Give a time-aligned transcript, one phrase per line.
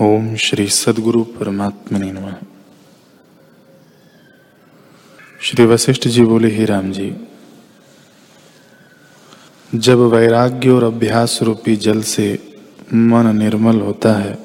[0.00, 2.34] ओम श्री सदगुरु परमात्मा नम।
[5.40, 7.16] श्री वशिष्ठ जी बोले, ही राम जी,
[9.74, 12.56] जब वैराग्य और अभ्यास रूपी जल से
[12.94, 14.38] मन निर्मल होता है,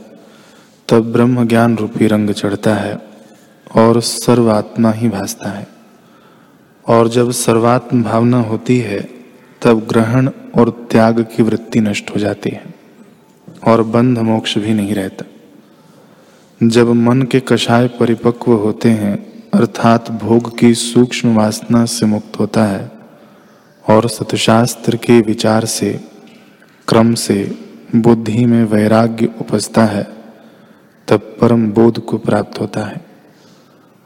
[0.90, 3.00] तब ब्रह्म ज्ञान रूपी रंग चढ़ता है
[3.76, 5.68] और सर्वात्मा ही भासता है।
[6.88, 9.10] और जब सर्वात्म भावना होती है,
[9.62, 12.64] तब ग्रहण और त्याग की वृत्ति नष्ट हो जाती है
[13.68, 15.26] और बंध मोक्ष भी नहीं रहता।
[16.64, 22.64] जब मन के कषाय परिपक्व होते हैं, अर्थात भोग की सूक्ष्म वासना से मुक्त होता
[22.64, 22.92] है,
[23.90, 26.00] और सतशास्त्र के विचार से,
[26.88, 27.58] क्रम से,
[27.96, 30.08] बुद्धि में वैराग्य उपजता है,
[31.08, 33.06] तब परम बोध को प्राप्त होता है,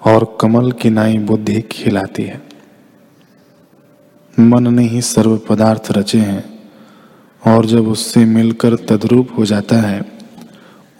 [0.05, 2.41] और कमल की नाई बुद्धि खिलाती है।
[4.39, 6.59] मन ने ही सर्व पदार्थ रचे हैं,
[7.47, 10.05] और जब उससे मिलकर तद्रूप हो जाता है,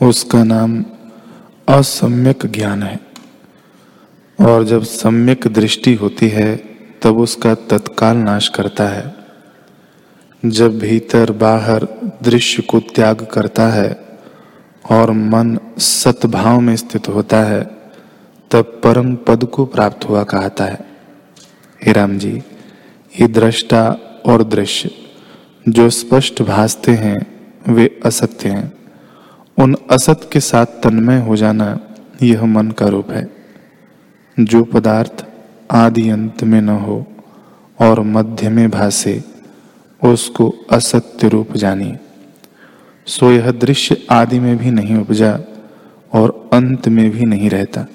[0.01, 0.85] उसका नाम
[1.67, 2.99] असम्यक ज्ञान है।
[4.41, 6.57] और जब सम्यक दृष्टि होती है,
[7.01, 9.15] तब उसका तत्काल नाश करता है।
[10.45, 11.87] जब भीतर बाहर
[12.23, 14.05] दृश्य को त्याग करता है
[14.91, 17.63] और मन सतभाव में स्थित होता है,
[18.51, 20.79] तब परम पद को प्राप्त हुआ कहता है।
[21.85, 22.43] हे राम जी,
[23.21, 24.89] ये दृष्टा और दृश्य
[25.69, 28.82] जो स्पष्ट भासते हैं, वे असत्य हैं।
[29.59, 31.79] उन असत के साथ तन्मय हो जाना
[32.23, 33.29] यह मन का रूप है।
[34.39, 35.25] जो पदार्थ
[35.71, 37.05] आदि अंत में न हो
[37.81, 39.23] और मध्य में भासे,
[40.03, 41.99] उसको असत्य रूप जानिए
[43.07, 45.39] सो यह दृश्य आदि में भी नहीं उपजा
[46.13, 47.85] और अंत में भी नहीं रहता।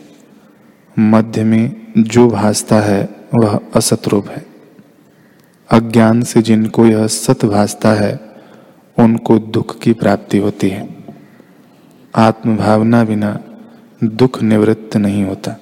[0.98, 4.46] मध्य में जो भासता है, वह असत रूप है।
[5.70, 8.20] अज्ञान से जिनको यह सत भासता है,
[8.98, 10.97] उनको दुख की प्राप्ति होती है।
[12.16, 13.40] आत्मभावना बिना
[14.04, 15.56] दुख निवृत्त नहीं होता।